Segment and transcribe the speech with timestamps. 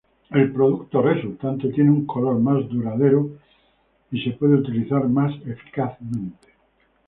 [0.31, 3.33] El producto resultante tiene un color más duradero,
[4.09, 6.47] y se puede utilizar más eficazmente.